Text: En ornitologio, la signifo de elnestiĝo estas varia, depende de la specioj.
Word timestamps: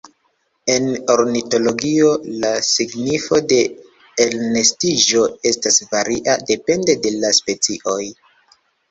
En 0.75 0.85
ornitologio, 1.15 2.07
la 2.45 2.49
signifo 2.67 3.37
de 3.51 3.59
elnestiĝo 4.25 5.21
estas 5.51 5.77
varia, 5.91 6.35
depende 6.53 6.97
de 7.05 7.13
la 7.19 7.31
specioj. 7.41 7.99